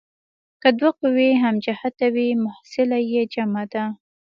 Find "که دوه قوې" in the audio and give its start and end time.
0.61-1.29